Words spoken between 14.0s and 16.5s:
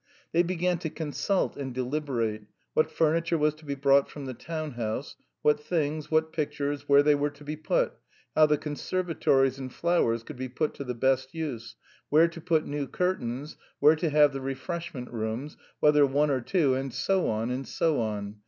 have the refreshment rooms, whether one or